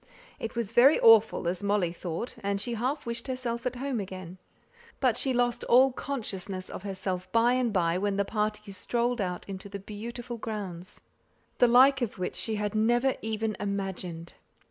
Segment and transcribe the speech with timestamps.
[0.39, 4.39] It was very awful, as Molly thought, and she half wished herself at home again.
[4.99, 9.47] But she lost all consciousness of herself by and by when the party strolled out
[9.47, 11.01] into the beautiful grounds,
[11.59, 14.33] the like of which she had never even imagined.